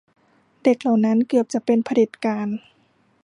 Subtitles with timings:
[0.63, 2.47] เด็กเหล่านั้นเกือบจะเป็นเผด็จการ